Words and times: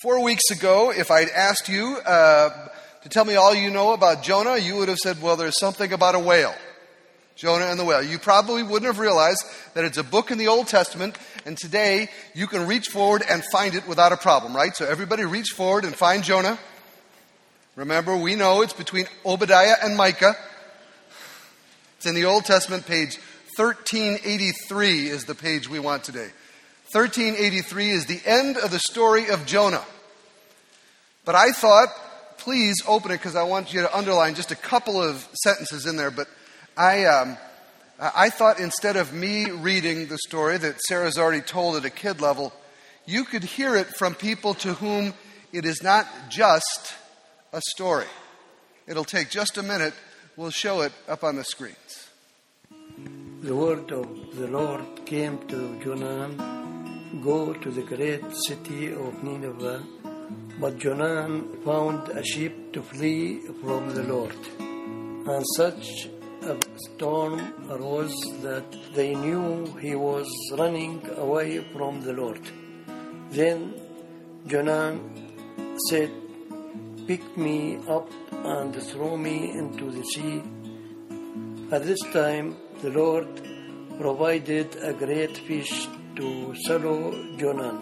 Four 0.00 0.22
weeks 0.22 0.52
ago, 0.52 0.92
if 0.92 1.10
I'd 1.10 1.28
asked 1.28 1.68
you 1.68 1.98
uh, 2.06 2.68
to 3.02 3.08
tell 3.08 3.24
me 3.24 3.34
all 3.34 3.52
you 3.52 3.68
know 3.68 3.94
about 3.94 4.22
Jonah, 4.22 4.56
you 4.56 4.76
would 4.76 4.86
have 4.88 4.98
said, 4.98 5.20
well, 5.20 5.34
there's 5.34 5.58
something 5.58 5.92
about 5.92 6.14
a 6.14 6.20
whale. 6.20 6.54
Jonah 7.34 7.64
and 7.64 7.80
the 7.80 7.84
whale. 7.84 8.00
You 8.00 8.20
probably 8.20 8.62
wouldn't 8.62 8.84
have 8.84 9.00
realized 9.00 9.44
that 9.74 9.84
it's 9.84 9.98
a 9.98 10.04
book 10.04 10.30
in 10.30 10.38
the 10.38 10.46
Old 10.46 10.68
Testament, 10.68 11.18
and 11.44 11.58
today 11.58 12.10
you 12.32 12.46
can 12.46 12.68
reach 12.68 12.86
forward 12.86 13.24
and 13.28 13.42
find 13.50 13.74
it 13.74 13.88
without 13.88 14.12
a 14.12 14.16
problem, 14.16 14.54
right? 14.54 14.76
So 14.76 14.84
everybody 14.84 15.24
reach 15.24 15.48
forward 15.48 15.84
and 15.84 15.96
find 15.96 16.22
Jonah. 16.22 16.60
Remember, 17.74 18.16
we 18.16 18.36
know 18.36 18.62
it's 18.62 18.72
between 18.72 19.06
Obadiah 19.26 19.78
and 19.82 19.96
Micah. 19.96 20.36
It's 21.96 22.06
in 22.06 22.14
the 22.14 22.26
Old 22.26 22.44
Testament, 22.44 22.86
page 22.86 23.18
1383 23.56 25.08
is 25.08 25.24
the 25.24 25.34
page 25.34 25.68
we 25.68 25.80
want 25.80 26.04
today. 26.04 26.28
1383 26.92 27.90
is 27.90 28.06
the 28.06 28.22
end 28.24 28.56
of 28.56 28.70
the 28.70 28.78
story 28.78 29.28
of 29.28 29.44
Jonah. 29.44 29.84
But 31.26 31.34
I 31.34 31.50
thought, 31.50 31.88
please 32.38 32.76
open 32.86 33.10
it 33.10 33.18
because 33.18 33.36
I 33.36 33.42
want 33.42 33.74
you 33.74 33.82
to 33.82 33.94
underline 33.94 34.34
just 34.34 34.52
a 34.52 34.56
couple 34.56 35.02
of 35.02 35.28
sentences 35.34 35.84
in 35.84 35.98
there. 35.98 36.10
But 36.10 36.28
I, 36.78 37.04
um, 37.04 37.36
I 38.00 38.30
thought 38.30 38.58
instead 38.58 38.96
of 38.96 39.12
me 39.12 39.50
reading 39.50 40.06
the 40.06 40.16
story 40.16 40.56
that 40.56 40.80
Sarah's 40.80 41.18
already 41.18 41.42
told 41.42 41.76
at 41.76 41.84
a 41.84 41.90
kid 41.90 42.22
level, 42.22 42.54
you 43.04 43.24
could 43.24 43.44
hear 43.44 43.76
it 43.76 43.88
from 43.88 44.14
people 44.14 44.54
to 44.54 44.72
whom 44.72 45.12
it 45.52 45.66
is 45.66 45.82
not 45.82 46.06
just 46.30 46.94
a 47.52 47.60
story. 47.68 48.06
It'll 48.86 49.04
take 49.04 49.28
just 49.28 49.58
a 49.58 49.62
minute. 49.62 49.92
We'll 50.36 50.50
show 50.50 50.80
it 50.80 50.92
up 51.06 51.22
on 51.22 51.36
the 51.36 51.44
screens. 51.44 52.08
The 53.42 53.54
word 53.54 53.92
of 53.92 54.34
the 54.36 54.46
Lord 54.46 55.04
came 55.04 55.46
to 55.48 55.78
Jonah 55.84 56.57
Go 57.22 57.54
to 57.54 57.70
the 57.70 57.80
great 57.80 58.22
city 58.46 58.92
of 58.92 59.24
Nineveh. 59.24 59.82
But 60.60 60.78
Jonan 60.78 61.64
found 61.64 62.10
a 62.10 62.22
ship 62.22 62.72
to 62.74 62.82
flee 62.82 63.40
from 63.62 63.94
the 63.94 64.02
Lord. 64.02 64.36
And 64.58 65.42
such 65.56 66.10
a 66.42 66.56
storm 66.76 67.40
arose 67.70 68.14
that 68.42 68.76
they 68.94 69.14
knew 69.14 69.64
he 69.80 69.94
was 69.94 70.28
running 70.58 71.02
away 71.16 71.64
from 71.72 72.02
the 72.02 72.12
Lord. 72.12 72.42
Then 73.30 73.74
Jonan 74.46 75.00
said, 75.88 76.12
Pick 77.06 77.38
me 77.38 77.78
up 77.88 78.10
and 78.32 78.74
throw 78.82 79.16
me 79.16 79.52
into 79.52 79.90
the 79.90 80.04
sea. 80.04 80.42
At 81.72 81.84
this 81.84 82.00
time, 82.12 82.56
the 82.82 82.90
Lord 82.90 83.28
provided 83.98 84.76
a 84.82 84.92
great 84.92 85.38
fish 85.38 85.88
to 86.18 86.54
swallow 86.64 87.12
Jonan. 87.40 87.76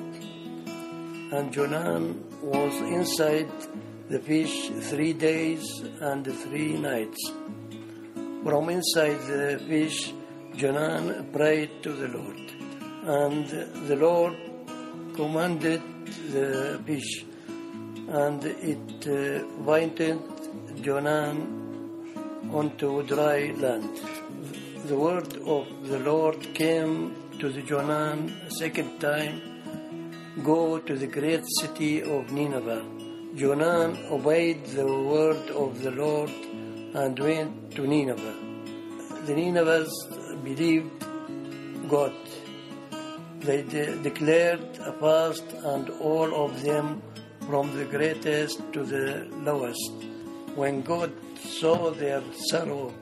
And 1.33 1.53
Jonan 1.53 2.03
was 2.43 2.75
inside 2.83 3.51
the 4.11 4.20
fish 4.20 4.69
three 4.91 5.15
days 5.15 5.65
and 6.01 6.25
three 6.43 6.75
nights. 6.78 7.33
From 8.45 8.69
inside 8.69 9.20
the 9.33 9.59
fish, 9.67 10.12
Jonan 10.55 11.33
prayed 11.33 11.83
to 11.83 11.93
the 11.93 12.09
Lord. 12.09 12.41
And 13.20 13.47
the 13.89 13.97
Lord 13.97 14.37
commanded 15.15 15.83
the 16.31 16.81
fish, 16.87 17.25
and 18.09 18.45
it 18.45 19.06
uh, 19.06 19.45
Jonan 20.84 21.37
onto 22.53 23.03
dry 23.03 23.53
land. 23.56 24.00
The 24.87 24.97
word 24.97 25.37
of 25.56 25.89
the 25.89 25.98
Lord 26.00 26.55
came 26.55 27.26
to 27.39 27.51
the 27.51 27.61
Jonan 27.61 28.33
a 28.47 28.51
second 28.51 28.98
time, 28.98 29.41
go 30.42 30.79
to 30.79 30.97
the 30.97 31.06
great 31.06 31.45
city 31.61 32.03
of 32.03 32.33
Nineveh. 32.33 32.83
Jonan 33.34 34.11
obeyed 34.11 34.65
the 34.67 34.87
word 34.87 35.51
of 35.51 35.83
the 35.83 35.91
Lord 35.91 36.31
and 36.95 37.19
went 37.19 37.73
to 37.73 37.87
Nineveh. 37.87 38.37
The 39.27 39.34
Ninevites 39.34 40.06
believed 40.44 41.05
God. 41.88 42.15
They 43.41 43.62
de- 43.62 43.97
declared 44.03 44.65
a 44.81 44.93
fast, 44.94 45.44
and 45.75 45.91
all 46.00 46.34
of 46.44 46.62
them, 46.62 47.03
from 47.47 47.77
the 47.77 47.84
greatest 47.84 48.61
to 48.72 48.82
the 48.82 49.28
lowest. 49.49 49.93
When 50.55 50.81
God 50.81 51.12
saw 51.38 51.91
their 51.91 52.22
sorrow, 52.49 52.94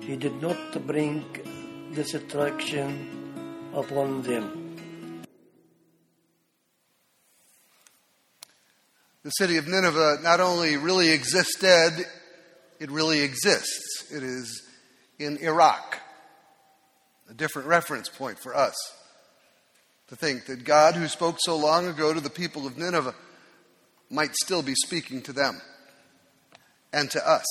He 0.00 0.16
did 0.16 0.40
not 0.40 0.86
bring 0.86 1.24
destruction 1.94 3.21
upon 3.74 4.22
them. 4.22 4.72
The 9.24 9.30
city 9.30 9.56
of 9.56 9.68
Nineveh 9.68 10.18
not 10.22 10.40
only 10.40 10.76
really 10.76 11.10
existed, 11.10 12.04
it 12.80 12.90
really 12.90 13.20
exists. 13.20 14.10
It 14.12 14.22
is 14.22 14.62
in 15.18 15.36
Iraq. 15.38 16.00
A 17.30 17.34
different 17.34 17.68
reference 17.68 18.08
point 18.08 18.38
for 18.38 18.54
us 18.54 18.74
to 20.08 20.16
think 20.16 20.46
that 20.46 20.64
God, 20.64 20.94
who 20.94 21.06
spoke 21.06 21.36
so 21.38 21.56
long 21.56 21.86
ago 21.86 22.12
to 22.12 22.20
the 22.20 22.28
people 22.28 22.66
of 22.66 22.76
Nineveh, 22.76 23.14
might 24.10 24.34
still 24.34 24.62
be 24.62 24.74
speaking 24.74 25.22
to 25.22 25.32
them 25.32 25.60
and 26.92 27.10
to 27.12 27.26
us. 27.26 27.46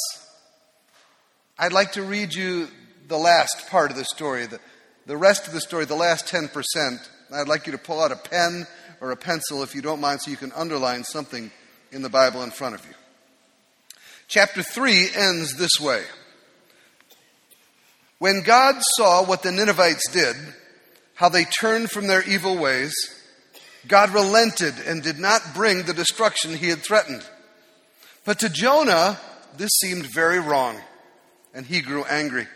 I'd 1.58 1.74
like 1.74 1.94
to 1.94 2.04
read 2.04 2.34
you 2.34 2.68
the 3.08 3.18
last 3.18 3.70
part 3.70 3.92
of 3.92 3.98
the 3.98 4.06
story, 4.06 4.46
the, 4.46 4.60
the 5.06 5.18
rest 5.18 5.48
of 5.48 5.54
the 5.54 5.62
story, 5.62 5.86
the 5.86 5.96
last 5.96 6.28
10%, 6.28 7.10
I'd 7.34 7.48
like 7.48 7.66
you 7.66 7.72
to 7.72 7.78
pull 7.78 8.02
out 8.02 8.12
a 8.12 8.16
pen 8.16 8.68
or 9.00 9.12
a 9.12 9.18
pencil 9.18 9.64
if 9.64 9.74
you 9.74 9.82
don't 9.82 10.02
mind 10.02 10.22
so 10.22 10.32
you 10.32 10.38
can 10.38 10.52
underline 10.52 11.04
something 11.04 11.52
in 11.92 12.02
the 12.02 12.10
Bible 12.10 12.44
in 12.44 12.52
front 12.52 12.76
of 12.76 12.86
you. 12.86 12.94
Chapter 14.28 14.64
3 14.64 15.10
ends 15.16 15.58
this 15.58 15.80
way. 15.80 16.04
When 18.20 18.44
God 18.44 18.76
saw 18.96 19.26
what 19.26 19.44
the 19.44 19.52
Ninevites 19.52 20.10
did, 20.12 20.36
how 21.16 21.30
they 21.30 21.46
turned 21.46 21.90
from 21.90 22.08
their 22.08 22.24
evil 22.24 22.58
ways, 22.58 22.94
God 23.88 24.12
relented 24.12 24.76
and 24.86 25.02
did 25.02 25.18
not 25.18 25.42
bring 25.56 25.84
the 25.84 25.94
destruction 25.94 26.56
he 26.56 26.70
had 26.70 26.80
threatened. 26.80 27.24
But 28.24 28.40
to 28.40 28.50
Jonah, 28.50 29.20
this 29.58 29.72
seemed 29.80 30.06
very 30.14 30.40
wrong, 30.40 30.80
and 31.54 31.66
he 31.66 31.82
grew 31.82 32.04
angry. 32.06 32.48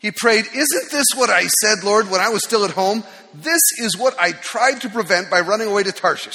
He 0.00 0.10
prayed, 0.10 0.46
Isn't 0.46 0.90
this 0.90 1.06
what 1.14 1.28
I 1.28 1.46
said, 1.46 1.84
Lord, 1.84 2.10
when 2.10 2.22
I 2.22 2.30
was 2.30 2.42
still 2.42 2.64
at 2.64 2.70
home? 2.70 3.04
This 3.34 3.60
is 3.78 3.96
what 3.96 4.18
I 4.18 4.32
tried 4.32 4.80
to 4.80 4.88
prevent 4.88 5.30
by 5.30 5.40
running 5.40 5.68
away 5.68 5.82
to 5.82 5.92
Tarshish. 5.92 6.34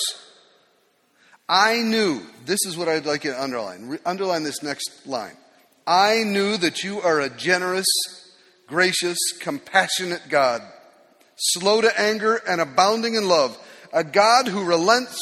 I 1.50 1.82
knew, 1.82 2.22
this 2.46 2.60
is 2.66 2.78
what 2.78 2.88
I'd 2.88 3.08
like 3.08 3.24
you 3.24 3.32
to 3.32 3.42
underline. 3.42 3.88
Re- 3.88 3.98
underline 4.06 4.44
this 4.44 4.62
next 4.62 5.06
line. 5.08 5.36
I 5.88 6.24
knew 6.24 6.58
that 6.58 6.84
you 6.84 7.02
are 7.02 7.20
a 7.20 7.30
generous, 7.30 7.86
gracious, 8.68 9.18
compassionate 9.40 10.30
God, 10.30 10.62
slow 11.36 11.82
to 11.82 12.00
anger 12.00 12.36
and 12.48 12.62
abounding 12.62 13.16
in 13.16 13.28
love, 13.28 13.58
a 13.92 14.04
God 14.04 14.48
who 14.48 14.64
relents 14.64 15.20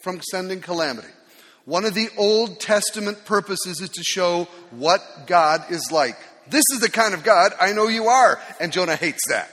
from 0.00 0.20
sending 0.30 0.60
calamity. 0.60 1.08
One 1.64 1.84
of 1.84 1.94
the 1.94 2.10
Old 2.16 2.60
Testament 2.60 3.24
purposes 3.24 3.80
is 3.80 3.90
to 3.90 4.02
show 4.04 4.46
what 4.70 5.02
God 5.26 5.64
is 5.70 5.90
like. 5.90 6.16
This 6.48 6.64
is 6.72 6.80
the 6.80 6.90
kind 6.90 7.14
of 7.14 7.24
God 7.24 7.52
I 7.60 7.72
know 7.72 7.88
you 7.88 8.06
are. 8.06 8.40
And 8.60 8.72
Jonah 8.72 8.96
hates 8.96 9.28
that. 9.28 9.50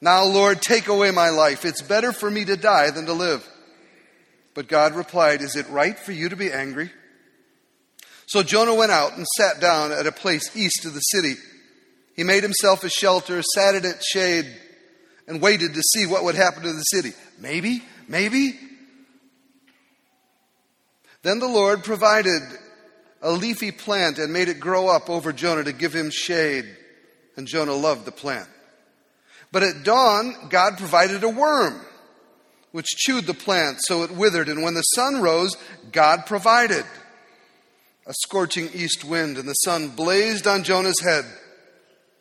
Now, 0.00 0.24
Lord, 0.24 0.60
take 0.60 0.88
away 0.88 1.10
my 1.10 1.30
life. 1.30 1.64
It's 1.64 1.82
better 1.82 2.12
for 2.12 2.30
me 2.30 2.44
to 2.44 2.56
die 2.56 2.90
than 2.90 3.06
to 3.06 3.12
live. 3.12 3.48
But 4.54 4.68
God 4.68 4.94
replied, 4.94 5.40
Is 5.40 5.56
it 5.56 5.68
right 5.68 5.98
for 5.98 6.12
you 6.12 6.28
to 6.28 6.36
be 6.36 6.52
angry? 6.52 6.90
So 8.26 8.42
Jonah 8.42 8.74
went 8.74 8.92
out 8.92 9.16
and 9.16 9.26
sat 9.38 9.60
down 9.60 9.92
at 9.92 10.06
a 10.06 10.12
place 10.12 10.56
east 10.56 10.84
of 10.84 10.94
the 10.94 11.00
city. 11.00 11.34
He 12.16 12.22
made 12.22 12.42
himself 12.42 12.84
a 12.84 12.88
shelter, 12.88 13.42
sat 13.42 13.74
in 13.74 13.84
its 13.84 14.06
shade, 14.06 14.46
and 15.26 15.40
waited 15.40 15.74
to 15.74 15.82
see 15.94 16.06
what 16.06 16.24
would 16.24 16.34
happen 16.34 16.62
to 16.62 16.72
the 16.72 16.82
city. 16.82 17.12
Maybe, 17.38 17.82
maybe. 18.08 18.58
Then 21.22 21.38
the 21.38 21.48
Lord 21.48 21.82
provided 21.82 22.42
a 23.24 23.32
leafy 23.32 23.72
plant 23.72 24.18
and 24.18 24.32
made 24.32 24.48
it 24.48 24.60
grow 24.60 24.86
up 24.86 25.08
over 25.08 25.32
Jonah 25.32 25.64
to 25.64 25.72
give 25.72 25.94
him 25.94 26.10
shade. 26.10 26.66
And 27.36 27.48
Jonah 27.48 27.74
loved 27.74 28.04
the 28.04 28.12
plant. 28.12 28.48
But 29.50 29.62
at 29.62 29.82
dawn, 29.82 30.34
God 30.50 30.76
provided 30.76 31.24
a 31.24 31.28
worm, 31.28 31.80
which 32.70 32.86
chewed 32.86 33.24
the 33.24 33.34
plant 33.34 33.78
so 33.80 34.02
it 34.02 34.10
withered. 34.10 34.48
And 34.48 34.62
when 34.62 34.74
the 34.74 34.82
sun 34.82 35.22
rose, 35.22 35.56
God 35.90 36.26
provided 36.26 36.84
a 38.06 38.12
scorching 38.12 38.68
east 38.74 39.04
wind, 39.04 39.38
and 39.38 39.48
the 39.48 39.54
sun 39.54 39.88
blazed 39.88 40.46
on 40.46 40.62
Jonah's 40.62 41.00
head. 41.02 41.24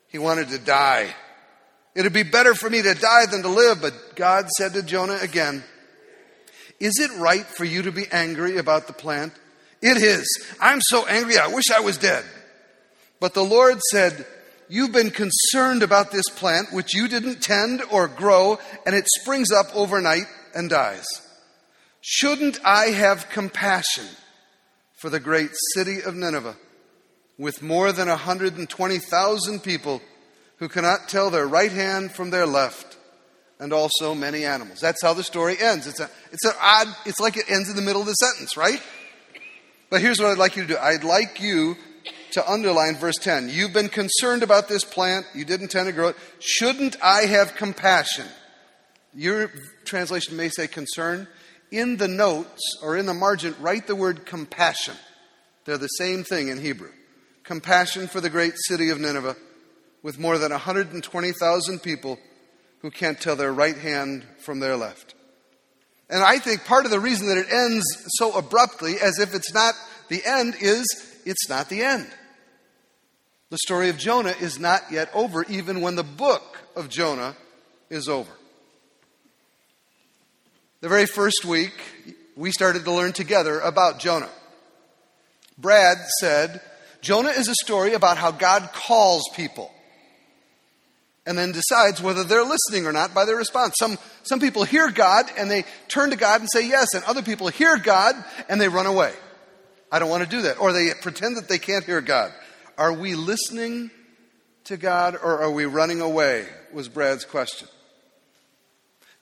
He 0.07 0.17
wanted 0.17 0.49
to 0.49 0.59
die. 0.59 1.13
It'd 1.95 2.13
be 2.13 2.23
better 2.23 2.55
for 2.55 2.69
me 2.69 2.81
to 2.81 2.93
die 2.93 3.25
than 3.25 3.41
to 3.41 3.49
live. 3.49 3.81
But 3.81 4.15
God 4.15 4.49
said 4.57 4.73
to 4.73 4.83
Jonah 4.83 5.19
again, 5.21 5.63
Is 6.79 6.97
it 6.99 7.11
right 7.19 7.45
for 7.45 7.65
you 7.65 7.81
to 7.81 7.91
be 7.91 8.05
angry 8.09 8.57
about 8.57 8.87
the 8.87 8.93
plant? 8.93 9.33
It 9.83 9.97
is. 9.97 10.25
I'm 10.61 10.79
so 10.79 11.05
angry, 11.07 11.37
I 11.37 11.47
wish 11.47 11.69
I 11.69 11.81
was 11.81 11.97
dead. 11.97 12.23
But 13.19 13.33
the 13.33 13.43
Lord 13.43 13.81
said, 13.91 14.25
You've 14.69 14.93
been 14.93 15.11
concerned 15.11 15.83
about 15.83 16.09
this 16.09 16.29
plant, 16.29 16.71
which 16.71 16.95
you 16.95 17.09
didn't 17.09 17.41
tend 17.43 17.83
or 17.91 18.07
grow, 18.07 18.59
and 18.85 18.95
it 18.95 19.05
springs 19.19 19.51
up 19.51 19.67
overnight 19.75 20.23
and 20.55 20.69
dies. 20.69 21.05
Shouldn't 21.99 22.59
I 22.65 22.85
have 22.85 23.29
compassion 23.29 24.05
for 24.95 25.09
the 25.09 25.19
great 25.19 25.51
city 25.75 26.01
of 26.01 26.15
Nineveh 26.15 26.55
with 27.37 27.61
more 27.61 27.91
than 27.91 28.07
120,000 28.07 29.59
people 29.59 30.01
who 30.57 30.69
cannot 30.69 31.09
tell 31.09 31.29
their 31.29 31.45
right 31.45 31.71
hand 31.71 32.13
from 32.13 32.29
their 32.29 32.47
left 32.47 32.97
and 33.59 33.73
also 33.73 34.15
many 34.15 34.45
animals? 34.45 34.79
That's 34.79 35.03
how 35.03 35.13
the 35.13 35.23
story 35.23 35.57
ends. 35.59 35.87
It's, 35.87 35.99
a, 35.99 36.09
it's 36.31 36.45
an 36.45 36.53
odd, 36.61 36.87
it's 37.05 37.19
like 37.19 37.35
it 37.35 37.51
ends 37.51 37.69
in 37.69 37.75
the 37.75 37.81
middle 37.81 38.01
of 38.01 38.07
the 38.07 38.13
sentence, 38.13 38.55
right? 38.55 38.81
But 39.93 40.01
here's 40.01 40.19
what 40.19 40.31
I'd 40.31 40.39
like 40.39 40.55
you 40.55 40.63
to 40.63 40.67
do 40.69 40.77
I'd 40.79 41.03
like 41.03 41.39
you 41.39 41.77
to 42.31 42.51
underline 42.51 42.95
verse 42.95 43.17
10. 43.21 43.49
You've 43.49 43.73
been 43.73 43.89
concerned 43.89 44.41
about 44.41 44.67
this 44.67 44.83
plant, 44.83 45.27
you 45.35 45.45
didn't 45.45 45.67
tend 45.67 45.85
to 45.85 45.93
grow 45.93 46.07
it. 46.07 46.15
Shouldn't 46.39 46.95
I 46.99 47.27
have 47.27 47.53
compassion? 47.53 48.25
Your 49.13 49.51
translation 49.85 50.35
may 50.35 50.49
say 50.49 50.67
concern. 50.67 51.27
In 51.69 51.97
the 51.97 52.07
notes 52.07 52.79
or 52.81 52.97
in 52.97 53.05
the 53.05 53.13
margin, 53.13 53.55
write 53.59 53.85
the 53.85 53.95
word 53.95 54.25
compassion. 54.25 54.95
They're 55.65 55.77
the 55.77 55.85
same 55.85 56.23
thing 56.23 56.47
in 56.47 56.59
Hebrew. 56.59 56.89
Compassion 57.43 58.07
for 58.07 58.19
the 58.19 58.31
great 58.31 58.53
city 58.55 58.89
of 58.89 58.99
Nineveh 58.99 59.35
with 60.01 60.17
more 60.17 60.39
than 60.39 60.49
120,000 60.49 61.79
people 61.83 62.17
who 62.79 62.89
can't 62.89 63.21
tell 63.21 63.35
their 63.35 63.53
right 63.53 63.77
hand 63.77 64.25
from 64.39 64.59
their 64.59 64.75
left. 64.75 65.13
And 66.13 66.23
I 66.23 66.37
think 66.37 66.63
part 66.65 66.85
of 66.85 66.91
the 66.91 66.99
reason 66.99 67.25
that 67.25 67.39
it 67.39 67.51
ends 67.51 67.83
so 68.19 68.37
abruptly, 68.37 68.99
as 69.01 69.17
if 69.17 69.33
it's 69.33 69.51
not 69.51 69.73
the 70.09 70.23
end, 70.23 70.53
is 70.61 70.85
it's 71.25 71.49
not 71.49 71.69
the 71.69 71.81
end. 71.81 72.07
The 73.49 73.57
story 73.57 73.89
of 73.89 73.97
Jonah 73.97 74.35
is 74.39 74.59
not 74.59 74.83
yet 74.91 75.09
over, 75.15 75.43
even 75.49 75.81
when 75.81 75.95
the 75.95 76.03
book 76.03 76.59
of 76.75 76.87
Jonah 76.87 77.35
is 77.89 78.07
over. 78.07 78.29
The 80.81 80.89
very 80.89 81.07
first 81.07 81.45
week, 81.45 81.73
we 82.35 82.51
started 82.51 82.85
to 82.85 82.91
learn 82.91 83.13
together 83.13 83.59
about 83.59 83.97
Jonah. 83.97 84.29
Brad 85.57 85.97
said, 86.19 86.61
Jonah 87.01 87.29
is 87.29 87.47
a 87.47 87.55
story 87.55 87.95
about 87.95 88.19
how 88.19 88.29
God 88.29 88.69
calls 88.71 89.23
people 89.35 89.72
and 91.25 91.37
then 91.37 91.51
decides 91.51 92.01
whether 92.01 92.23
they're 92.23 92.43
listening 92.43 92.85
or 92.85 92.91
not 92.91 93.13
by 93.13 93.25
their 93.25 93.35
response. 93.35 93.75
Some, 93.79 93.97
some 94.23 94.39
people 94.39 94.63
hear 94.63 94.91
God 94.91 95.25
and 95.37 95.49
they 95.49 95.63
turn 95.87 96.09
to 96.09 96.15
God 96.15 96.41
and 96.41 96.49
say 96.51 96.67
yes, 96.67 96.93
and 96.93 97.03
other 97.05 97.21
people 97.21 97.47
hear 97.47 97.77
God 97.77 98.15
and 98.49 98.59
they 98.59 98.67
run 98.67 98.85
away. 98.85 99.13
I 99.91 99.99
don't 99.99 100.09
want 100.09 100.23
to 100.23 100.29
do 100.29 100.41
that. 100.43 100.59
Or 100.59 100.73
they 100.73 100.91
pretend 101.01 101.37
that 101.37 101.47
they 101.47 101.59
can't 101.59 101.85
hear 101.85 102.01
God. 102.01 102.33
Are 102.77 102.91
we 102.91 103.15
listening 103.15 103.91
to 104.65 104.77
God 104.77 105.15
or 105.15 105.41
are 105.41 105.51
we 105.51 105.65
running 105.65 106.01
away? 106.01 106.47
Was 106.73 106.89
Brad's 106.89 107.25
question. 107.25 107.67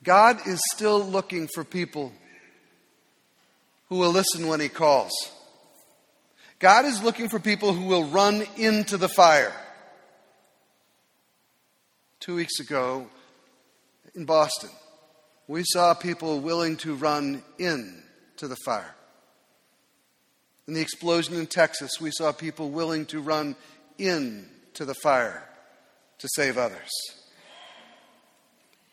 God 0.04 0.48
is 0.48 0.62
still 0.74 1.04
looking 1.04 1.48
for 1.54 1.64
people 1.64 2.12
who 3.90 3.98
will 3.98 4.12
listen 4.12 4.48
when 4.48 4.60
He 4.60 4.70
calls. 4.70 5.12
God 6.60 6.86
is 6.86 7.04
looking 7.04 7.28
for 7.28 7.40
people 7.40 7.74
who 7.74 7.86
will 7.86 8.06
run 8.06 8.44
into 8.56 8.98
the 8.98 9.10
fire. 9.10 9.54
Two 12.22 12.36
weeks 12.36 12.60
ago 12.60 13.08
in 14.14 14.26
Boston, 14.26 14.70
we 15.48 15.64
saw 15.66 15.96
people 15.96 16.40
willing 16.40 16.78
to 16.78 16.94
run 16.94 17.42
in 17.58 18.04
to 18.38 18.48
the 18.48 18.56
fire. 18.64 18.94
In 20.68 20.76
the 20.76 20.82
explosion 20.82 21.34
in 21.34 21.48
Texas, 21.48 22.00
we 22.00 22.12
saw 22.12 22.32
people 22.32 22.70
willing 22.70 23.08
to 23.08 23.20
run 23.20 23.56
in 23.98 24.48
to 24.76 24.86
the 24.86 24.94
fire 24.94 25.50
to 26.20 26.28
save 26.36 26.60
others. 26.60 26.92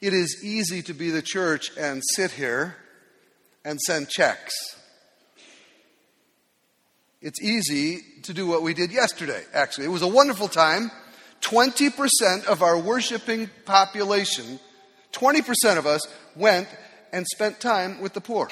It 0.00 0.14
is 0.14 0.42
easy 0.42 0.80
to 0.84 0.94
be 0.94 1.10
the 1.10 1.20
church 1.20 1.70
and 1.76 2.02
sit 2.14 2.30
here 2.30 2.76
and 3.62 3.78
send 3.78 4.08
checks. 4.08 4.54
It's 7.20 7.42
easy 7.42 8.00
to 8.22 8.32
do 8.32 8.46
what 8.46 8.62
we 8.62 8.72
did 8.72 8.90
yesterday, 8.90 9.44
actually. 9.52 9.84
It 9.84 9.90
was 9.90 10.00
a 10.00 10.08
wonderful 10.08 10.48
time. 10.48 10.90
20% 11.40 12.46
of 12.46 12.62
our 12.62 12.78
worshiping 12.78 13.50
population, 13.64 14.58
20% 15.12 15.78
of 15.78 15.86
us 15.86 16.00
went 16.36 16.68
and 17.12 17.26
spent 17.26 17.60
time 17.60 18.00
with 18.00 18.12
the 18.12 18.20
poor. 18.20 18.48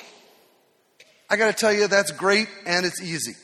I 1.29 1.37
got 1.37 1.47
to 1.47 1.53
tell 1.53 1.73
you, 1.73 1.89
that's 1.89 2.13
great 2.13 2.49
and 2.65 2.87
it's 2.87 3.03
easy. 3.03 3.35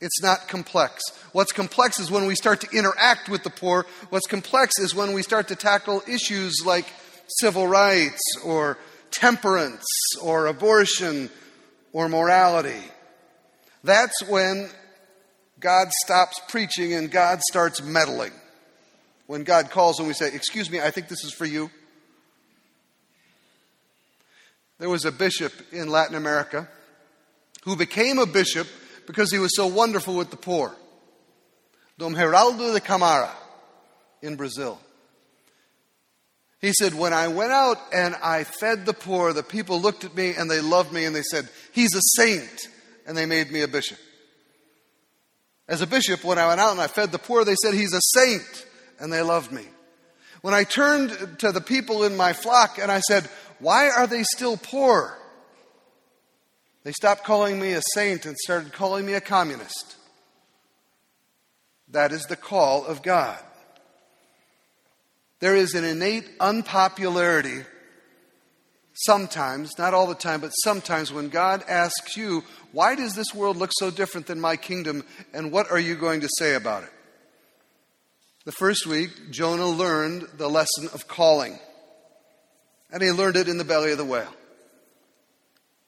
It's 0.00 0.22
not 0.22 0.48
complex. 0.48 1.02
What's 1.32 1.52
complex 1.52 1.98
is 1.98 2.10
when 2.10 2.26
we 2.26 2.34
start 2.34 2.60
to 2.62 2.76
interact 2.76 3.28
with 3.28 3.42
the 3.42 3.50
poor. 3.50 3.86
What's 4.08 4.26
complex 4.26 4.78
is 4.78 4.94
when 4.94 5.12
we 5.12 5.22
start 5.22 5.48
to 5.48 5.56
tackle 5.56 6.02
issues 6.08 6.62
like 6.64 6.86
civil 7.38 7.66
rights 7.66 8.20
or 8.44 8.78
temperance 9.10 9.84
or 10.22 10.46
abortion 10.46 11.30
or 11.92 12.08
morality. 12.08 12.82
That's 13.84 14.22
when 14.24 14.70
God 15.58 15.88
stops 16.04 16.40
preaching 16.48 16.94
and 16.94 17.10
God 17.10 17.40
starts 17.50 17.82
meddling. 17.82 18.32
When 19.30 19.44
God 19.44 19.70
calls 19.70 20.00
and 20.00 20.08
we 20.08 20.14
say, 20.14 20.26
Excuse 20.34 20.68
me, 20.72 20.80
I 20.80 20.90
think 20.90 21.06
this 21.06 21.22
is 21.22 21.32
for 21.32 21.44
you. 21.44 21.70
There 24.80 24.90
was 24.90 25.04
a 25.04 25.12
bishop 25.12 25.52
in 25.70 25.88
Latin 25.88 26.16
America 26.16 26.66
who 27.62 27.76
became 27.76 28.18
a 28.18 28.26
bishop 28.26 28.66
because 29.06 29.30
he 29.30 29.38
was 29.38 29.54
so 29.54 29.68
wonderful 29.68 30.16
with 30.16 30.32
the 30.32 30.36
poor. 30.36 30.74
Dom 31.96 32.16
Geraldo 32.16 32.74
de 32.74 32.80
Camara 32.80 33.30
in 34.20 34.34
Brazil. 34.34 34.80
He 36.60 36.72
said, 36.72 36.94
When 36.94 37.12
I 37.12 37.28
went 37.28 37.52
out 37.52 37.78
and 37.92 38.16
I 38.16 38.42
fed 38.42 38.84
the 38.84 38.94
poor, 38.94 39.32
the 39.32 39.44
people 39.44 39.80
looked 39.80 40.02
at 40.02 40.16
me 40.16 40.34
and 40.34 40.50
they 40.50 40.60
loved 40.60 40.92
me 40.92 41.04
and 41.04 41.14
they 41.14 41.22
said, 41.22 41.48
He's 41.70 41.94
a 41.94 42.02
saint. 42.16 42.66
And 43.06 43.16
they 43.16 43.26
made 43.26 43.52
me 43.52 43.62
a 43.62 43.68
bishop. 43.68 43.98
As 45.68 45.82
a 45.82 45.86
bishop, 45.86 46.24
when 46.24 46.38
I 46.38 46.48
went 46.48 46.60
out 46.60 46.72
and 46.72 46.80
I 46.80 46.88
fed 46.88 47.12
the 47.12 47.20
poor, 47.20 47.44
they 47.44 47.54
said, 47.62 47.74
He's 47.74 47.94
a 47.94 48.00
saint. 48.18 48.66
And 49.00 49.12
they 49.12 49.22
loved 49.22 49.50
me. 49.50 49.64
When 50.42 50.54
I 50.54 50.64
turned 50.64 51.38
to 51.40 51.52
the 51.52 51.60
people 51.60 52.04
in 52.04 52.16
my 52.16 52.32
flock 52.32 52.78
and 52.78 52.92
I 52.92 53.00
said, 53.00 53.28
Why 53.58 53.90
are 53.90 54.06
they 54.06 54.22
still 54.22 54.56
poor? 54.56 55.18
They 56.84 56.92
stopped 56.92 57.24
calling 57.24 57.60
me 57.60 57.72
a 57.72 57.82
saint 57.94 58.24
and 58.24 58.36
started 58.36 58.72
calling 58.72 59.04
me 59.04 59.14
a 59.14 59.20
communist. 59.20 59.96
That 61.88 62.12
is 62.12 62.22
the 62.24 62.36
call 62.36 62.86
of 62.86 63.02
God. 63.02 63.38
There 65.40 65.56
is 65.56 65.74
an 65.74 65.84
innate 65.84 66.28
unpopularity 66.38 67.64
sometimes, 68.92 69.78
not 69.78 69.94
all 69.94 70.06
the 70.06 70.14
time, 70.14 70.40
but 70.40 70.50
sometimes 70.50 71.12
when 71.12 71.28
God 71.28 71.64
asks 71.68 72.16
you, 72.16 72.44
Why 72.72 72.94
does 72.94 73.14
this 73.14 73.34
world 73.34 73.56
look 73.56 73.70
so 73.78 73.90
different 73.90 74.26
than 74.26 74.40
my 74.40 74.56
kingdom? 74.56 75.04
And 75.32 75.52
what 75.52 75.70
are 75.70 75.78
you 75.78 75.96
going 75.96 76.20
to 76.20 76.28
say 76.38 76.54
about 76.54 76.84
it? 76.84 76.90
The 78.46 78.52
first 78.52 78.86
week, 78.86 79.30
Jonah 79.30 79.68
learned 79.68 80.26
the 80.38 80.48
lesson 80.48 80.88
of 80.94 81.06
calling, 81.06 81.58
and 82.90 83.02
he 83.02 83.10
learned 83.10 83.36
it 83.36 83.48
in 83.48 83.58
the 83.58 83.64
belly 83.64 83.92
of 83.92 83.98
the 83.98 84.04
whale. 84.04 84.32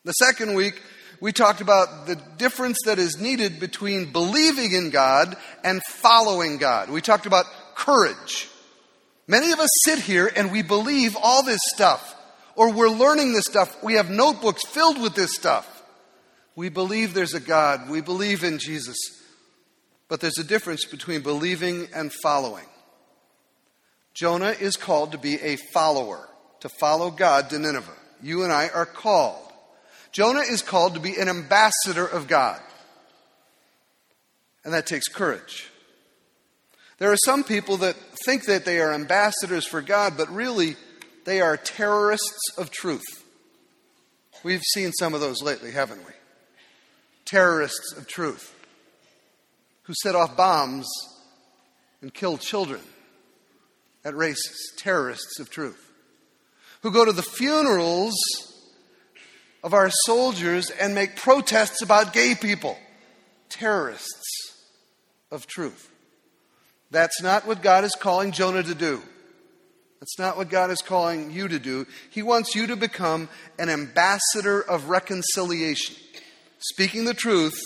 The 0.05 0.13
second 0.13 0.55
week, 0.55 0.83
we 1.19 1.33
talked 1.33 1.63
about 1.63 2.07
the 2.07 2.17
difference 2.37 2.77
that 2.85 2.99
is 2.99 3.19
needed 3.19 3.59
between 3.59 4.13
believing 4.13 4.73
in 4.73 4.91
God 4.91 5.35
and 5.65 5.81
following 5.85 6.59
God. 6.59 6.91
We 6.91 7.01
talked 7.01 7.25
about 7.25 7.47
courage. 7.75 8.51
Many 9.27 9.53
of 9.53 9.59
us 9.59 9.71
sit 9.85 10.01
here 10.01 10.31
and 10.37 10.53
we 10.53 10.61
believe 10.61 11.17
all 11.17 11.43
this 11.43 11.61
stuff, 11.75 12.15
or 12.55 12.71
we're 12.71 12.91
learning 12.91 13.33
this 13.33 13.47
stuff. 13.47 13.83
We 13.83 13.95
have 13.95 14.11
notebooks 14.11 14.67
filled 14.67 15.01
with 15.01 15.15
this 15.15 15.35
stuff. 15.35 15.83
We 16.55 16.69
believe 16.69 17.15
there's 17.15 17.33
a 17.33 17.41
God, 17.41 17.89
we 17.89 18.03
believe 18.03 18.45
in 18.45 18.59
Jesus. 18.59 18.99
But 20.13 20.21
there's 20.21 20.37
a 20.37 20.45
difference 20.45 20.85
between 20.85 21.23
believing 21.23 21.89
and 21.95 22.13
following. 22.13 22.67
Jonah 24.13 24.51
is 24.51 24.77
called 24.77 25.13
to 25.13 25.19
be 25.19 25.41
a 25.41 25.57
follower, 25.73 26.29
to 26.61 26.69
follow 26.69 27.11
God 27.11 27.49
to 27.49 27.59
Nineveh. 27.59 27.97
You 28.21 28.45
and 28.45 28.53
I 28.53 28.69
are 28.69 28.85
called. 28.85 29.51
Jonah 30.13 30.41
is 30.41 30.61
called 30.61 30.93
to 30.93 31.01
be 31.01 31.17
an 31.17 31.31
ambassador 31.31 32.07
of 32.07 32.29
God. 32.29 32.61
And 34.67 34.75
that 34.75 34.87
takes 34.87 35.09
courage. 35.09 35.71
There 36.99 37.11
are 37.11 37.17
some 37.25 37.43
people 37.43 37.79
that 37.79 37.97
think 38.27 38.45
that 38.45 38.67
they 38.67 38.81
are 38.81 38.93
ambassadors 38.93 39.67
for 39.67 39.81
God, 39.81 40.19
but 40.19 40.29
really 40.29 40.77
they 41.25 41.41
are 41.41 41.57
terrorists 41.57 42.53
of 42.59 42.71
truth. 42.71 43.25
We've 44.45 44.61
seen 44.75 44.93
some 44.93 45.15
of 45.15 45.23
those 45.23 45.41
lately, 45.43 45.71
haven't 45.71 46.05
we? 46.05 46.13
Terrorists 47.25 47.95
of 47.97 48.07
truth 48.07 48.59
who 49.85 49.95
set 49.95 50.15
off 50.15 50.37
bombs 50.37 50.89
and 52.01 52.13
kill 52.13 52.39
children 52.39 52.81
at 54.05 54.17
races. 54.17 54.73
Terrorists 54.77 55.39
of 55.39 55.51
truth. 55.51 55.91
Who 56.83 56.91
go 56.91 57.05
to 57.05 57.13
the 57.13 57.23
funerals 57.23 58.15
of 59.63 59.75
our 59.75 59.91
soldiers 60.07 60.71
and 60.71 60.95
make 60.95 61.17
protests 61.17 61.83
about 61.83 62.13
gay 62.13 62.35
people. 62.35 62.77
Terrorists 63.49 64.57
of 65.31 65.47
truth. 65.47 65.91
That's 66.91 67.23
not 67.23 67.47
what 67.47 67.63
God 67.63 67.85
is 67.85 67.95
calling 67.95 68.33
Jonah 68.33 68.63
to 68.63 68.75
do. 68.75 69.01
That's 70.01 70.19
not 70.19 70.37
what 70.37 70.51
God 70.51 70.71
is 70.71 70.83
calling 70.83 71.31
you 71.31 71.47
to 71.47 71.61
do. 71.61 71.87
He 72.11 72.25
wants 72.25 72.57
you 72.57 72.67
to 72.67 72.77
become 72.77 73.29
an 73.57 73.69
ambassador 73.69 74.61
of 74.61 74.89
reconciliation, 74.89 75.95
speaking 76.59 77.05
the 77.05 77.15
truth 77.15 77.61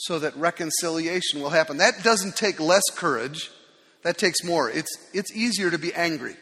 so 0.00 0.18
that 0.18 0.36
reconciliation 0.36 1.40
will 1.40 1.50
happen. 1.50 1.76
That 1.78 2.02
doesn't 2.02 2.36
take 2.36 2.58
less 2.60 2.82
courage, 2.94 3.50
that 4.02 4.18
takes 4.18 4.42
more. 4.42 4.70
It's, 4.70 4.90
it's 5.12 5.34
easier 5.34 5.70
to 5.70 5.78
be 5.78 5.92
angry 5.94 6.36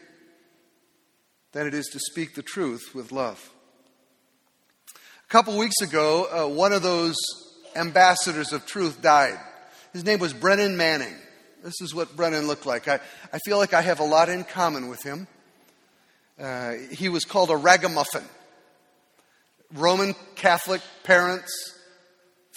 than 1.51 1.67
it 1.67 1.73
is 1.73 1.87
to 1.87 1.99
speak 1.99 2.35
the 2.35 2.43
truth 2.43 2.93
with 2.93 3.11
love. 3.11 3.51
A 4.95 5.29
couple 5.29 5.57
weeks 5.57 5.81
ago, 5.81 6.27
uh, 6.31 6.47
one 6.47 6.73
of 6.73 6.81
those 6.81 7.15
ambassadors 7.75 8.53
of 8.53 8.65
truth 8.65 9.01
died. 9.01 9.37
His 9.93 10.03
name 10.03 10.19
was 10.19 10.33
Brennan 10.33 10.77
Manning. 10.77 11.15
This 11.63 11.81
is 11.81 11.93
what 11.93 12.15
Brennan 12.15 12.47
looked 12.47 12.65
like. 12.65 12.87
I, 12.87 12.99
I 13.33 13.39
feel 13.39 13.57
like 13.57 13.73
I 13.73 13.81
have 13.81 13.99
a 13.99 14.05
lot 14.05 14.29
in 14.29 14.43
common 14.43 14.87
with 14.87 15.03
him. 15.03 15.27
Uh, 16.39 16.73
he 16.91 17.09
was 17.09 17.25
called 17.25 17.49
a 17.49 17.57
ragamuffin. 17.57 18.23
Roman 19.73 20.15
Catholic 20.35 20.81
parents, 21.03 21.51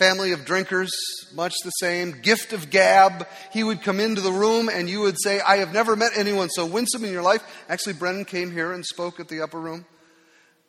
family 0.03 0.33
of 0.33 0.45
drinkers, 0.45 0.91
much 1.35 1.55
the 1.65 1.71
same. 1.71 2.21
Gift 2.23 2.53
of 2.53 2.71
gab. 2.71 3.27
He 3.53 3.63
would 3.63 3.83
come 3.83 4.01
into 4.01 4.21
the 4.21 4.33
room 4.33 4.69
and 4.69 4.89
you 4.89 5.01
would 5.01 5.17
say, 5.23 5.41
I 5.41 5.59
have 5.59 5.73
never 5.73 5.95
met 5.95 6.13
anyone 6.17 6.51
so 6.51 6.67
winsome 6.67 7.05
in 7.05 7.13
your 7.13 7.23
life. 7.23 7.43
Actually, 7.69 7.95
Brennan 7.95 8.25
came 8.25 8.51
here 8.51 8.73
and 8.73 8.85
spoke 8.85 9.21
at 9.21 9.29
the 9.29 9.43
upper 9.43 9.61
room. 9.61 9.85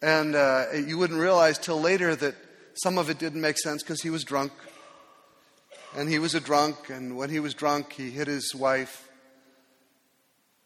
And 0.02 0.36
uh, 0.36 0.66
you 0.74 0.98
wouldn't 0.98 1.20
realize 1.20 1.58
till 1.58 1.80
later 1.80 2.16
that 2.16 2.36
some 2.76 2.98
of 2.98 3.10
it 3.10 3.18
didn't 3.20 3.42
make 3.42 3.58
sense 3.58 3.82
because 3.82 4.02
he 4.02 4.10
was 4.10 4.24
drunk 4.24 4.52
and 5.96 6.10
he 6.10 6.20
was 6.20 6.36
a 6.36 6.40
drunk, 6.40 6.90
and 6.90 7.16
when 7.18 7.30
he 7.30 7.40
was 7.40 7.54
drunk, 7.54 7.94
he 7.94 8.10
hit 8.10 8.28
his 8.28 8.54
wife, 8.56 9.10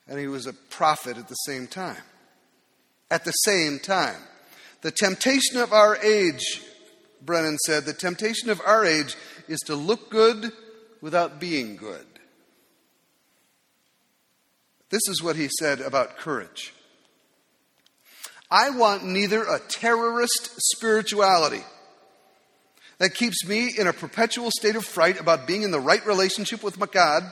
and 0.08 0.20
he 0.20 0.28
was 0.28 0.48
a 0.48 0.54
prophet 0.54 1.18
at 1.18 1.28
the 1.28 1.36
same 1.36 1.68
time. 1.68 2.02
At 3.12 3.26
the 3.26 3.32
same 3.32 3.80
time. 3.80 4.22
The 4.82 4.92
temptation 4.92 5.58
of 5.58 5.74
our 5.74 5.98
age, 5.98 6.62
Brennan 7.22 7.58
said, 7.66 7.86
the 7.86 7.94
temptation 7.94 8.50
of 8.50 8.62
our 8.66 8.86
age 8.86 9.16
is 9.48 9.60
to 9.62 9.76
look 9.76 10.10
good 10.10 10.52
without 11.02 11.40
being 11.40 11.76
good. 11.76 12.06
This 14.90 15.08
is 15.08 15.22
what 15.22 15.36
he 15.36 15.50
said 15.60 15.82
about 15.82 16.18
courage. 16.18 16.74
I 18.50 18.70
want 18.70 19.04
neither 19.04 19.44
a 19.44 19.60
terrorist 19.60 20.52
spirituality 20.58 21.64
that 22.98 23.14
keeps 23.14 23.46
me 23.46 23.74
in 23.78 23.88
a 23.88 23.94
perpetual 23.94 24.50
state 24.52 24.76
of 24.76 24.86
fright 24.86 25.20
about 25.20 25.46
being 25.46 25.64
in 25.64 25.72
the 25.72 25.80
right 25.80 26.06
relationship 26.06 26.64
with 26.64 26.80
my 26.80 26.86
God, 26.86 27.24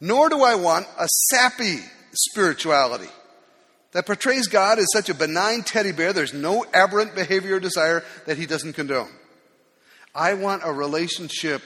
nor 0.00 0.28
do 0.28 0.42
I 0.42 0.54
want 0.54 0.86
a 0.98 1.08
sappy 1.30 1.78
spirituality 2.12 3.08
that 3.92 4.06
portrays 4.06 4.46
God 4.46 4.78
as 4.78 4.86
such 4.92 5.08
a 5.08 5.14
benign 5.14 5.62
teddy 5.62 5.92
bear, 5.92 6.12
there's 6.12 6.34
no 6.34 6.64
aberrant 6.72 7.14
behavior 7.14 7.56
or 7.56 7.60
desire 7.60 8.04
that 8.26 8.38
he 8.38 8.46
doesn't 8.46 8.74
condone. 8.74 9.10
I 10.14 10.34
want 10.34 10.62
a 10.64 10.72
relationship 10.72 11.62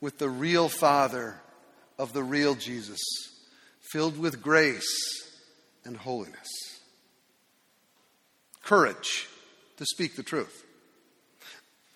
with 0.00 0.18
the 0.18 0.28
real 0.28 0.68
Father 0.68 1.40
of 1.98 2.12
the 2.12 2.22
real 2.22 2.54
Jesus, 2.54 3.00
filled 3.80 4.18
with 4.18 4.42
grace 4.42 5.30
and 5.84 5.96
holiness. 5.96 6.48
Courage 8.62 9.28
to 9.76 9.86
speak 9.86 10.16
the 10.16 10.22
truth. 10.22 10.64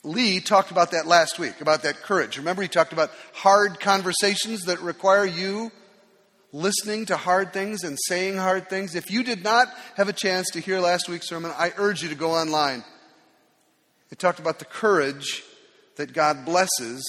Lee 0.04 0.40
talked 0.40 0.70
about 0.70 0.92
that 0.92 1.06
last 1.06 1.38
week, 1.38 1.60
about 1.60 1.82
that 1.82 2.02
courage. 2.02 2.38
Remember, 2.38 2.62
he 2.62 2.68
talked 2.68 2.92
about 2.92 3.10
hard 3.32 3.80
conversations 3.80 4.62
that 4.66 4.80
require 4.80 5.26
you 5.26 5.72
listening 6.56 7.06
to 7.06 7.16
hard 7.16 7.52
things 7.52 7.84
and 7.84 7.98
saying 8.06 8.36
hard 8.36 8.68
things. 8.70 8.94
If 8.94 9.10
you 9.10 9.22
did 9.22 9.44
not 9.44 9.68
have 9.96 10.08
a 10.08 10.12
chance 10.12 10.50
to 10.52 10.60
hear 10.60 10.80
last 10.80 11.08
week's 11.08 11.28
sermon, 11.28 11.52
I 11.56 11.72
urge 11.76 12.02
you 12.02 12.08
to 12.08 12.14
go 12.14 12.30
online. 12.30 12.82
It 14.10 14.18
talked 14.18 14.38
about 14.38 14.58
the 14.58 14.64
courage 14.64 15.42
that 15.96 16.12
God 16.12 16.44
blesses 16.44 17.04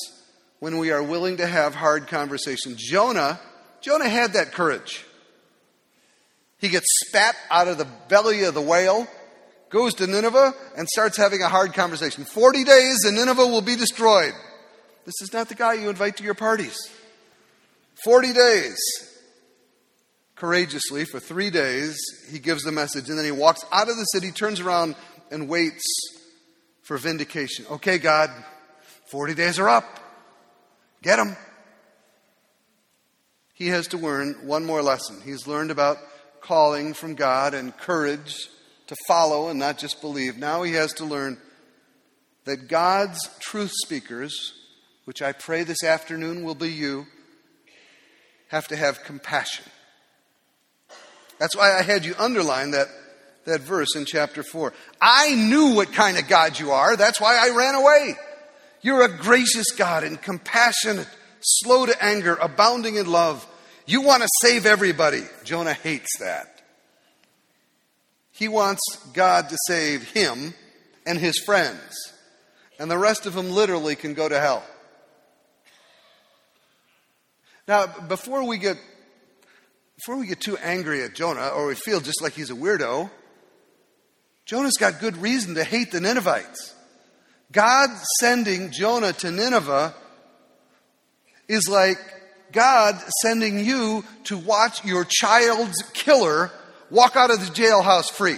when 0.60 0.77
we 0.77 0.92
are 0.92 1.01
willing 1.01 1.38
to 1.38 1.48
have 1.48 1.75
hard 1.75 2.08
conversations. 2.08 2.77
Jonah, 2.77 3.39
Jonah 3.82 4.10
had 4.10 4.34
that 4.34 4.51
courage. 4.51 5.06
He 6.58 6.70
gets 6.70 6.88
spat 7.08 7.36
out 7.50 7.68
of 7.68 7.77
the 7.77 7.88
belly 8.10 8.44
of 8.44 8.54
the 8.54 8.62
whale 8.62 9.08
goes 9.70 9.94
to 9.96 10.08
Nineveh 10.08 10.54
and 10.77 10.88
starts 10.88 11.18
having 11.18 11.42
a 11.42 11.50
hard 11.50 11.74
conversation. 11.74 12.24
40 12.24 12.63
days 12.63 13.04
and 13.06 13.16
Nineveh 13.18 13.48
will 13.48 13.62
be 13.62 13.75
destroyed. 13.75 14.34
This 15.06 15.22
is 15.22 15.34
not 15.34 15.50
the 15.50 15.56
guy 15.56 15.74
you 15.74 15.89
invite 15.89 16.18
to 16.18 16.24
your 16.24 16.34
parties. 16.34 16.77
40 18.04 18.34
days. 18.34 18.77
Courageously, 20.38 21.03
for 21.06 21.20
three 21.20 21.50
days, 21.50 21.98
he 22.32 22.38
gives 22.38 22.63
the 22.63 22.72
message 22.72 23.10
and 23.10 23.17
then 23.17 23.25
he 23.25 23.32
walks 23.32 23.65
out 23.72 23.89
of 23.89 23.98
the 23.98 24.03
city, 24.03 24.32
turns 24.32 24.60
around, 24.60 24.96
and 25.32 25.50
waits 25.50 25.84
for 26.84 26.98
vindication. 26.98 27.65
Okay, 27.72 27.98
God, 27.98 28.29
40 29.10 29.34
days 29.34 29.58
are 29.58 29.67
up. 29.67 30.00
Get 31.01 31.17
him. 31.20 31.36
He 33.53 33.70
has 33.70 33.88
to 33.88 33.98
learn 33.98 34.36
one 34.44 34.63
more 34.63 34.84
lesson. 34.84 35.17
He's 35.25 35.48
learned 35.48 35.72
about 35.72 35.98
calling 36.41 36.94
from 36.94 37.15
God 37.15 37.56
and 37.56 37.75
courage 37.75 38.48
to 38.86 38.96
follow 39.08 39.50
and 39.50 39.60
not 39.60 39.79
just 39.79 40.01
believe. 40.01 40.38
Now 40.38 40.62
he 40.62 40.74
has 40.74 40.94
to 40.94 41.06
learn 41.06 41.39
that 42.46 42.67
God's 42.67 43.20
truth 43.39 43.72
speakers, 43.74 44.53
which 45.06 45.24
I 45.24 45.32
pray 45.32 45.63
this 45.63 45.84
afternoon 45.84 46.44
will 46.44 46.56
be 46.56 46.72
you, 46.72 47.08
have 48.50 48.67
to 48.67 48.75
have 48.75 49.03
compassion. 49.03 49.65
That's 51.39 51.56
why 51.56 51.77
I 51.77 51.84
had 51.84 52.06
you 52.06 52.15
underline 52.17 52.72
that, 52.72 52.88
that 53.46 53.62
verse 53.62 53.96
in 53.96 54.06
chapter 54.06 54.44
4. 54.44 54.74
I 55.01 55.36
knew 55.36 55.75
what 55.75 55.94
kind 55.94 56.17
of 56.17 56.27
God 56.27 56.60
you 56.60 56.72
are. 56.72 56.96
That's 56.96 57.22
why 57.22 57.38
I 57.38 57.56
ran 57.56 57.75
away. 57.75 58.15
You're 58.82 59.03
a 59.03 59.17
gracious 59.17 59.72
God 59.72 60.03
and 60.03 60.22
compassionate, 60.22 61.08
slow 61.41 61.86
to 61.86 62.03
anger, 62.03 62.36
abounding 62.36 62.96
in 62.96 63.10
love. 63.10 63.46
You 63.86 64.01
want 64.01 64.24
to 64.24 64.29
save 64.41 64.65
everybody. 64.65 65.24
Jonah 65.44 65.74
hates 65.74 66.17
that. 66.20 66.62
He 68.32 68.48
wants 68.48 68.82
God 69.13 69.50
to 69.50 69.58
save 69.67 70.12
him 70.12 70.53
and 71.06 71.17
his 71.17 71.39
friends. 71.39 72.13
And 72.79 72.91
the 72.91 72.98
rest 72.98 73.25
of 73.25 73.34
them 73.34 73.50
literally 73.50 73.96
can 73.96 74.13
go 74.13 74.29
to 74.29 74.39
hell. 74.39 74.63
Now, 77.67 77.88
before 77.88 78.46
we 78.46 78.58
get 78.58 78.77
before 79.98 80.18
we 80.18 80.27
get 80.27 80.39
too 80.39 80.58
angry 80.58 81.04
at 81.04 81.16
Jonah 81.16 81.48
or 81.50 81.68
we 81.68 81.75
feel 81.75 82.00
just 82.00 82.22
like 82.22 82.34
he's 82.34 82.51
a 82.51 82.56
weirdo, 82.56 83.10
Jonah's 84.46 84.77
got 84.77 85.00
good 85.00 85.18
reason 85.18 85.56
to 85.56 85.63
hate 85.63 85.92
the 85.92 86.00
Ninevites. 86.00 86.75
God 87.51 87.89
sending 88.20 88.72
Jonah 88.72 89.13
to 89.13 89.32
Nineveh 89.32 89.94
is 91.48 91.68
like 91.68 91.98
God 92.51 92.96
sending 93.22 93.63
you 93.66 94.04
to 94.25 94.38
watch 94.38 94.86
your 94.86 95.04
child's 95.04 95.82
killer 95.94 96.51
walk 96.89 97.16
out 97.16 97.32
of 97.32 97.39
the 97.39 97.51
jailhouse 97.51 98.12
free. 98.12 98.38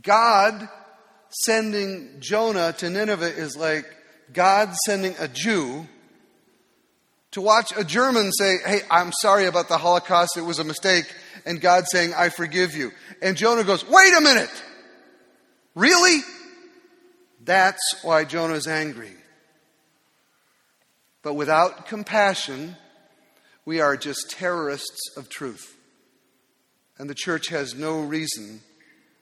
God 0.00 0.68
sending 1.28 2.20
Jonah 2.20 2.72
to 2.74 2.88
Nineveh 2.88 3.36
is 3.36 3.56
like 3.56 3.84
God 4.32 4.72
sending 4.86 5.14
a 5.18 5.26
Jew 5.26 5.86
to 7.38 7.42
watch 7.42 7.72
a 7.76 7.84
German 7.84 8.32
say, 8.32 8.56
Hey, 8.66 8.80
I'm 8.90 9.12
sorry 9.12 9.46
about 9.46 9.68
the 9.68 9.78
Holocaust, 9.78 10.36
it 10.36 10.42
was 10.42 10.58
a 10.58 10.64
mistake, 10.64 11.04
and 11.46 11.60
God 11.60 11.84
saying, 11.86 12.12
I 12.16 12.30
forgive 12.30 12.76
you. 12.76 12.90
And 13.22 13.36
Jonah 13.36 13.62
goes, 13.62 13.86
Wait 13.88 14.12
a 14.16 14.20
minute! 14.20 14.50
Really? 15.76 16.20
That's 17.44 17.80
why 18.02 18.24
Jonah's 18.24 18.66
angry. 18.66 19.12
But 21.22 21.34
without 21.34 21.86
compassion, 21.86 22.76
we 23.64 23.80
are 23.80 23.96
just 23.96 24.30
terrorists 24.30 25.16
of 25.16 25.28
truth. 25.28 25.76
And 26.98 27.08
the 27.08 27.14
church 27.14 27.48
has 27.50 27.76
no 27.76 28.00
reason, 28.00 28.60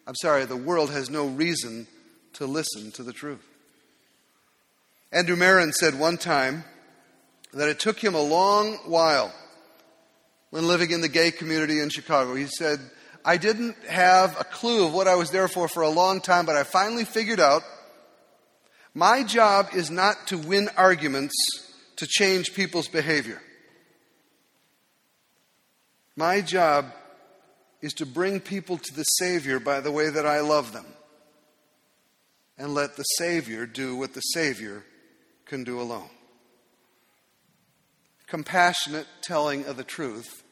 I'm 0.07 0.15
sorry, 0.15 0.47
the 0.47 0.57
world 0.57 0.91
has 0.91 1.11
no 1.11 1.27
reason 1.27 1.87
to 2.35 2.47
listen 2.47 2.93
to 2.93 3.03
the 3.03 3.13
truth. 3.13 3.47
Andrew 5.13 5.37
Marin 5.37 5.75
said 5.75 5.99
one 5.99 6.17
time 6.17 6.65
that 7.57 7.69
it 7.69 7.81
took 7.81 7.99
him 7.99 8.15
a 8.15 8.21
long 8.21 8.75
while 8.85 9.33
when 10.51 10.69
living 10.69 10.91
in 10.91 11.01
the 11.01 11.09
gay 11.09 11.31
community 11.31 11.81
in 11.81 11.89
Chicago. 11.89 12.35
He 12.35 12.47
said, 12.47 12.79
I 13.25 13.39
didn't 13.39 13.77
have 13.89 14.39
a 14.39 14.45
clue 14.45 14.87
of 14.87 14.93
what 14.93 15.09
I 15.09 15.17
was 15.17 15.31
there 15.31 15.49
for 15.49 15.67
for 15.67 15.83
a 15.83 15.89
long 15.89 16.21
time, 16.21 16.47
but 16.47 16.55
I 16.55 16.63
finally 16.65 17.05
figured 17.05 17.41
out 17.41 17.63
my 18.95 19.23
job 19.23 19.71
is 19.75 19.91
not 19.91 20.29
to 20.29 20.39
win 20.39 20.69
arguments 20.77 21.35
to 21.97 22.07
change 22.07 22.55
people's 22.55 22.89
behavior. 22.89 23.43
My 26.15 26.41
job 26.41 26.87
is 27.83 27.95
to 27.95 28.07
bring 28.07 28.41
people 28.41 28.79
to 28.79 28.95
the 28.95 29.05
Savior 29.05 29.61
by 29.61 29.81
the 29.81 29.93
way 29.93 30.09
that 30.09 30.27
I 30.27 30.41
love 30.41 30.73
them. 30.73 30.87
And 32.59 32.75
let 32.75 32.97
the 32.97 33.03
Savior 33.03 33.67
do 33.67 33.97
what 33.97 34.15
the 34.15 34.21
Savior 34.21 34.83
can 35.45 35.63
do 35.63 35.81
alone. 35.81 36.09
Compassionate 38.26 39.06
telling 39.23 39.66
of 39.66 39.76
the 39.76 39.85
truth 39.85 40.42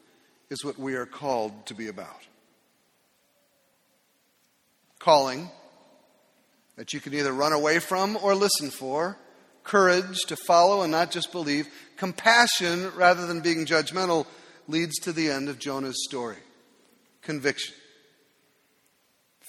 is 0.51 0.65
what 0.65 0.79
we 0.79 0.95
are 0.95 1.07
called 1.07 1.67
to 1.67 1.75
be 1.75 1.89
about. 1.89 2.21
Calling 4.99 5.51
that 6.77 6.93
you 6.93 7.01
can 7.01 7.15
either 7.15 7.33
run 7.33 7.53
away 7.53 7.79
from 7.79 8.17
or 8.23 8.35
listen 8.35 8.71
for, 8.71 9.17
courage 9.63 10.21
to 10.27 10.37
follow 10.37 10.83
and 10.83 10.93
not 10.93 11.11
just 11.11 11.33
believe, 11.33 11.69
compassion 11.97 12.91
rather 12.97 13.27
than 13.27 13.41
being 13.41 13.67
judgmental 13.67 14.27
leads 14.69 14.99
to 15.01 15.13
the 15.13 15.31
end 15.31 15.49
of 15.49 15.59
Jonah's 15.59 16.05
story 16.05 16.39
conviction. 17.23 17.75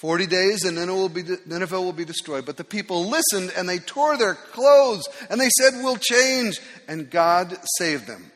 40 0.02 0.28
days 0.28 0.66
and 0.66 0.75
Nineveh 0.75 0.94
will, 0.94 1.10
be, 1.10 1.24
Nineveh 1.46 1.82
will 1.82 1.94
be 1.94 2.06
destroyed. 2.06 2.46
But 2.46 2.58
the 2.58 2.64
people 2.64 3.10
listened 3.10 3.52
and 3.56 3.68
they 3.68 3.80
tore 3.80 4.18
their 4.18 4.36
clothes 4.36 5.08
and 5.30 5.40
they 5.40 5.50
said, 5.50 5.74
We'll 5.75 5.98
change. 5.98 6.60
And 6.88 7.10
God 7.10 7.58
saved 7.78 8.08
them. 8.08 8.32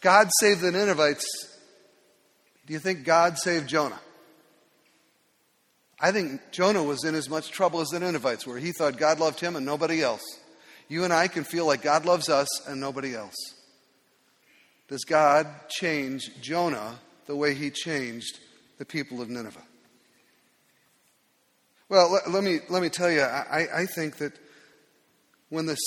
God 0.00 0.28
saved 0.40 0.60
the 0.60 0.70
Ninevites. 0.70 1.26
Do 2.66 2.72
you 2.72 2.78
think 2.78 3.04
God 3.04 3.38
saved 3.38 3.68
Jonah? 3.68 3.98
I 6.00 6.12
think 6.12 6.40
Jonah 6.52 6.82
was 6.82 7.02
in 7.04 7.16
as 7.16 7.28
much 7.28 7.50
trouble 7.50 7.80
as 7.80 7.88
the 7.88 7.98
Ninevites 7.98 8.46
were. 8.46 8.58
He 8.58 8.70
thought 8.70 8.98
God 8.98 9.18
loved 9.18 9.40
him 9.40 9.56
and 9.56 9.66
nobody 9.66 10.00
else. 10.00 10.22
You 10.88 11.02
and 11.04 11.12
I 11.12 11.26
can 11.26 11.42
feel 11.42 11.66
like 11.66 11.82
God 11.82 12.06
loves 12.06 12.28
us 12.28 12.48
and 12.68 12.80
nobody 12.80 13.16
else. 13.16 13.34
Does 14.86 15.04
God 15.04 15.46
change 15.68 16.30
Jonah 16.40 16.98
the 17.26 17.36
way 17.36 17.54
he 17.54 17.70
changed 17.70 18.38
the 18.78 18.84
people 18.84 19.20
of 19.20 19.28
Nineveh? 19.28 19.64
Well, 21.88 22.12
let, 22.12 22.30
let 22.30 22.44
me, 22.44 22.60
let 22.68 22.82
me 22.82 22.90
tell 22.90 23.10
you, 23.10 23.22
I, 23.22 23.66
I 23.74 23.86
think 23.86 24.18
that 24.18 24.32
when 25.48 25.66
this 25.66 25.80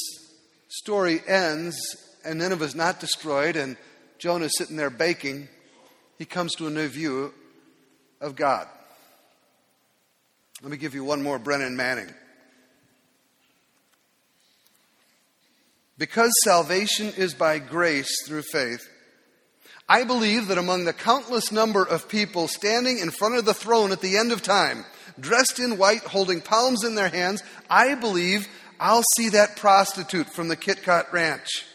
story 0.67 1.21
ends 1.27 1.77
and 2.25 2.39
Nineveh 2.39 2.65
is 2.65 2.75
not 2.75 2.99
destroyed 2.99 3.55
and 3.55 3.77
Jonah 4.17 4.45
is 4.45 4.57
sitting 4.57 4.77
there 4.77 4.89
baking, 4.89 5.47
he 6.17 6.25
comes 6.25 6.55
to 6.55 6.67
a 6.67 6.71
new 6.71 6.87
view 6.87 7.33
of 8.19 8.35
God. 8.35 8.67
Let 10.61 10.71
me 10.71 10.77
give 10.77 10.95
you 10.95 11.03
one 11.03 11.21
more 11.21 11.39
Brennan 11.39 11.75
Manning. 11.75 12.13
Because 15.97 16.31
salvation 16.43 17.13
is 17.15 17.35
by 17.35 17.59
grace 17.59 18.25
through 18.25 18.41
faith, 18.43 18.87
I 19.87 20.03
believe 20.03 20.47
that 20.47 20.57
among 20.57 20.85
the 20.85 20.93
countless 20.93 21.51
number 21.51 21.83
of 21.83 22.09
people 22.09 22.47
standing 22.47 22.97
in 22.97 23.11
front 23.11 23.35
of 23.35 23.45
the 23.45 23.53
throne 23.53 23.91
at 23.91 24.01
the 24.01 24.17
end 24.17 24.31
of 24.31 24.41
time, 24.41 24.85
dressed 25.19 25.59
in 25.59 25.77
white, 25.77 26.01
holding 26.01 26.41
palms 26.41 26.83
in 26.83 26.95
their 26.95 27.09
hands, 27.09 27.43
I 27.69 27.95
believe 27.95 28.47
I'll 28.79 29.03
see 29.15 29.29
that 29.29 29.57
prostitute 29.57 30.27
from 30.27 30.47
the 30.47 30.55
Kit 30.55 30.83
Kat 30.83 31.11
Ranch 31.13 31.65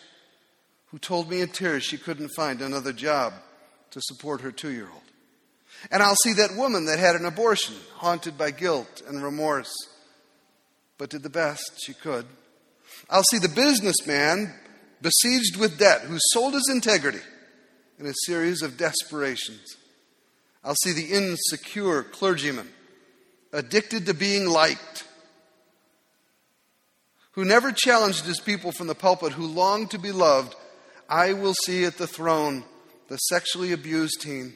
who 0.96 0.98
told 0.98 1.28
me 1.28 1.40
in 1.40 1.48
tears 1.48 1.84
she 1.84 1.98
couldn't 1.98 2.30
find 2.30 2.62
another 2.62 2.92
job 2.92 3.34
to 3.90 4.00
support 4.02 4.40
her 4.40 4.52
two 4.52 4.72
year 4.72 4.88
old. 4.90 5.02
And 5.90 6.02
I'll 6.02 6.16
see 6.22 6.32
that 6.34 6.56
woman 6.56 6.86
that 6.86 6.98
had 6.98 7.16
an 7.16 7.26
abortion, 7.26 7.74
haunted 7.96 8.38
by 8.38 8.50
guilt 8.50 9.02
and 9.06 9.22
remorse, 9.22 9.72
but 10.96 11.10
did 11.10 11.22
the 11.22 11.28
best 11.28 11.80
she 11.84 11.92
could. 11.92 12.24
I'll 13.10 13.24
see 13.24 13.38
the 13.38 13.48
businessman 13.48 14.54
besieged 15.02 15.56
with 15.56 15.78
debt 15.78 16.02
who 16.02 16.18
sold 16.32 16.54
his 16.54 16.70
integrity 16.72 17.20
in 17.98 18.06
a 18.06 18.14
series 18.24 18.62
of 18.62 18.78
desperations. 18.78 19.76
I'll 20.64 20.76
see 20.76 20.92
the 20.92 21.12
insecure 21.12 22.02
clergyman 22.04 22.68
addicted 23.52 24.06
to 24.06 24.14
being 24.14 24.48
liked, 24.48 25.04
who 27.32 27.44
never 27.44 27.72
challenged 27.72 28.24
his 28.24 28.40
people 28.40 28.72
from 28.72 28.86
the 28.86 28.94
pulpit, 28.94 29.32
who 29.32 29.46
longed 29.46 29.90
to 29.90 29.98
be 29.98 30.12
loved. 30.12 30.54
I 31.08 31.34
will 31.34 31.54
see 31.54 31.84
at 31.84 31.98
the 31.98 32.06
throne 32.06 32.64
the 33.08 33.16
sexually 33.16 33.72
abused 33.72 34.20
teen 34.22 34.54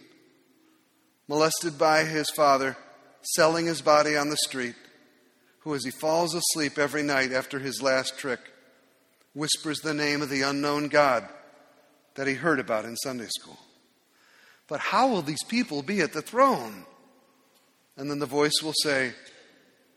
molested 1.31 1.79
by 1.79 2.03
his 2.03 2.29
father, 2.31 2.77
selling 3.23 3.67
his 3.67 3.81
body 3.81 4.17
on 4.17 4.31
the 4.31 4.37
street, 4.49 4.75
who, 5.61 5.73
as 5.77 5.85
he 5.85 5.91
falls 5.93 6.35
asleep 6.35 6.77
every 6.77 7.05
night 7.05 7.31
after 7.31 7.61
his 7.61 7.81
last 7.81 8.19
trick, 8.19 8.41
whispers 9.33 9.79
the 9.79 9.95
name 9.95 10.23
of 10.23 10.29
the 10.29 10.43
unknown 10.43 10.89
God 10.89 11.29
that 12.17 12.27
he 12.27 12.35
heard 12.35 12.59
about 12.59 12.85
in 12.85 12.97
Sunday 12.97 13.29
school. 13.29 13.61
But 14.67 14.81
how 14.81 15.09
will 15.09 15.23
these 15.23 15.45
people 15.45 15.83
be 15.83 16.01
at 16.01 16.13
the 16.13 16.21
throne? 16.21 16.85
And 18.01 18.11
then 18.11 18.19
the 18.19 18.25
voice 18.25 18.63
will 18.63 18.73
say, 18.83 19.13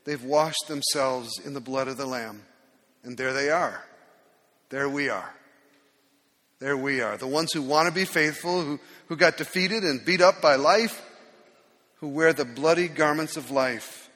They've 0.04 0.24
washed 0.24 0.68
themselves 0.68 1.40
in 1.40 1.54
the 1.54 1.62
blood 1.62 1.88
of 1.88 1.96
the 1.96 2.06
Lamb. 2.06 2.44
And 3.04 3.18
there 3.18 3.32
they 3.32 3.50
are. 3.50 3.82
There 4.68 4.90
we 4.90 5.08
are. 5.08 5.34
There 6.60 6.76
we 6.76 7.00
are. 7.00 7.16
The 7.16 7.28
ones 7.28 7.54
who 7.54 7.62
want 7.62 7.88
to 7.88 7.94
be 7.94 8.04
faithful, 8.04 8.62
who, 8.62 8.80
who 9.08 9.16
got 9.16 9.38
defeated 9.38 9.86
and 9.86 10.04
beat 10.04 10.20
up 10.20 10.42
by 10.42 10.58
life, 10.58 11.02
who 12.02 12.10
wear 12.10 12.34
the 12.34 12.44
bloody 12.44 12.90
garments 12.90 13.38
of 13.38 13.52
life, 13.52 14.10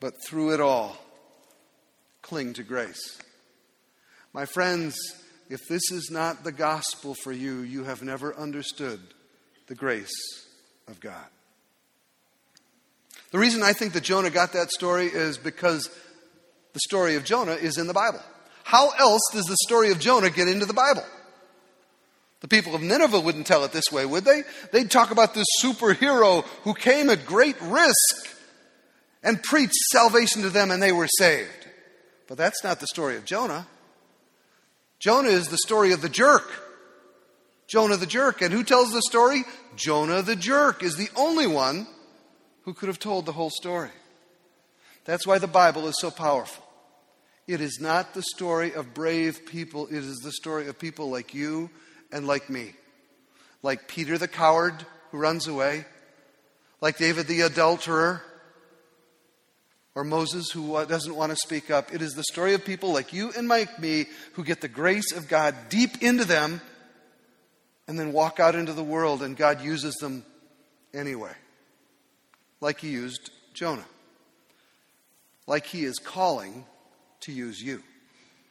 but 0.00 0.14
through 0.26 0.54
it 0.54 0.60
all 0.60 0.96
cling 2.22 2.54
to 2.54 2.64
grace. 2.64 3.16
My 4.32 4.44
friends, 4.44 4.96
if 5.48 5.60
this 5.68 5.92
is 5.92 6.10
not 6.10 6.42
the 6.42 6.52
gospel 6.52 7.14
for 7.14 7.30
you, 7.30 7.60
you 7.60 7.84
have 7.84 8.02
never 8.02 8.34
understood 8.36 8.98
the 9.68 9.76
grace 9.76 10.10
of 10.88 10.98
God. 10.98 11.26
The 13.30 13.38
reason 13.38 13.62
I 13.62 13.72
think 13.72 13.92
that 13.92 14.02
Jonah 14.02 14.30
got 14.30 14.52
that 14.52 14.70
story 14.70 15.06
is 15.06 15.38
because 15.38 15.88
the 16.72 16.80
story 16.80 17.14
of 17.14 17.24
Jonah 17.24 17.52
is 17.52 17.78
in 17.78 17.86
the 17.86 17.94
Bible. 17.94 18.20
How 18.64 18.90
else 18.90 19.22
does 19.32 19.44
the 19.46 19.56
story 19.62 19.90
of 19.92 19.98
Jonah 19.98 20.30
get 20.30 20.48
into 20.48 20.66
the 20.66 20.74
Bible? 20.74 21.04
The 22.40 22.48
people 22.48 22.74
of 22.74 22.82
Nineveh 22.82 23.20
wouldn't 23.20 23.46
tell 23.46 23.64
it 23.64 23.72
this 23.72 23.92
way, 23.92 24.06
would 24.06 24.24
they? 24.24 24.42
They'd 24.72 24.90
talk 24.90 25.10
about 25.10 25.34
this 25.34 25.46
superhero 25.62 26.44
who 26.64 26.74
came 26.74 27.10
at 27.10 27.26
great 27.26 27.60
risk 27.60 28.36
and 29.22 29.42
preached 29.42 29.74
salvation 29.92 30.42
to 30.42 30.50
them 30.50 30.70
and 30.70 30.82
they 30.82 30.92
were 30.92 31.08
saved. 31.18 31.66
But 32.26 32.38
that's 32.38 32.64
not 32.64 32.80
the 32.80 32.86
story 32.86 33.16
of 33.16 33.24
Jonah. 33.24 33.66
Jonah 34.98 35.28
is 35.28 35.48
the 35.48 35.58
story 35.58 35.92
of 35.92 36.00
the 36.00 36.08
jerk. 36.08 36.48
Jonah 37.66 37.96
the 37.96 38.06
jerk. 38.06 38.40
And 38.42 38.52
who 38.52 38.64
tells 38.64 38.92
the 38.92 39.02
story? 39.02 39.44
Jonah 39.76 40.22
the 40.22 40.36
jerk 40.36 40.82
is 40.82 40.96
the 40.96 41.08
only 41.16 41.46
one 41.46 41.86
who 42.62 42.74
could 42.74 42.88
have 42.88 42.98
told 42.98 43.26
the 43.26 43.32
whole 43.32 43.50
story. 43.50 43.90
That's 45.04 45.26
why 45.26 45.38
the 45.38 45.46
Bible 45.46 45.86
is 45.88 45.96
so 45.98 46.10
powerful. 46.10 46.64
It 47.46 47.60
is 47.60 47.78
not 47.80 48.14
the 48.14 48.22
story 48.22 48.74
of 48.74 48.94
brave 48.94 49.46
people, 49.46 49.86
it 49.86 49.96
is 49.96 50.18
the 50.18 50.32
story 50.32 50.68
of 50.68 50.78
people 50.78 51.10
like 51.10 51.34
you 51.34 51.70
and 52.12 52.26
like 52.26 52.48
me. 52.48 52.74
Like 53.62 53.88
Peter 53.88 54.18
the 54.18 54.28
coward 54.28 54.86
who 55.10 55.18
runs 55.18 55.48
away, 55.48 55.84
like 56.80 56.98
David 56.98 57.26
the 57.26 57.40
adulterer, 57.42 58.22
or 59.94 60.04
Moses 60.04 60.50
who 60.50 60.72
doesn't 60.86 61.16
want 61.16 61.30
to 61.30 61.36
speak 61.36 61.70
up. 61.70 61.92
It 61.92 62.00
is 62.02 62.12
the 62.12 62.22
story 62.24 62.54
of 62.54 62.64
people 62.64 62.92
like 62.92 63.12
you 63.12 63.32
and 63.36 63.48
like 63.48 63.78
me 63.80 64.06
who 64.34 64.44
get 64.44 64.60
the 64.60 64.68
grace 64.68 65.12
of 65.12 65.28
God 65.28 65.54
deep 65.68 66.02
into 66.02 66.24
them 66.24 66.60
and 67.88 67.98
then 67.98 68.12
walk 68.12 68.38
out 68.38 68.54
into 68.54 68.72
the 68.72 68.84
world, 68.84 69.20
and 69.20 69.36
God 69.36 69.60
uses 69.62 69.94
them 69.96 70.24
anyway. 70.94 71.32
Like 72.60 72.80
He 72.80 72.90
used 72.90 73.30
Jonah. 73.54 73.86
Like 75.46 75.66
He 75.66 75.84
is 75.84 75.98
calling 75.98 76.64
to 77.20 77.32
use 77.32 77.62
you. 77.62 77.82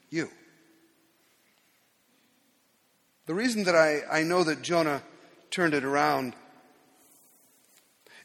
You. 0.10 0.30
The 3.26 3.36
reason 3.36 3.65
that 3.65 3.76
I, 3.76 4.02
I 4.12 4.24
know 4.24 4.43
that 4.43 4.62
Jonah 4.63 5.04
turned 5.52 5.74
it 5.74 5.84
around 5.84 6.34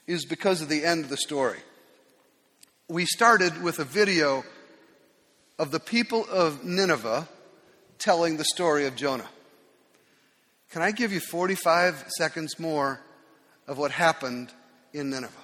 is 0.06 0.24
because 0.24 0.62
of 0.62 0.68
the 0.68 0.84
end 0.84 1.04
of 1.04 1.10
the 1.10 1.16
story. 1.16 1.58
We 2.88 3.06
started 3.06 3.62
with 3.62 3.78
a 3.78 3.84
video 3.84 4.44
of 5.58 5.70
the 5.70 5.80
people 5.80 6.26
of 6.30 6.64
Nineveh 6.64 7.28
telling 7.98 8.36
the 8.36 8.44
story 8.44 8.86
of 8.86 8.96
Jonah. 8.96 9.28
Can 10.70 10.82
I 10.82 10.90
give 10.90 11.12
you 11.12 11.20
45 11.20 12.06
seconds 12.18 12.58
more 12.58 13.00
of 13.66 13.78
what 13.78 13.90
happened 13.90 14.52
in 14.92 15.10
Nineveh? 15.10 15.43